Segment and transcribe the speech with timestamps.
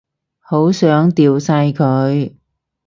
[0.39, 2.33] 好想掉晒佢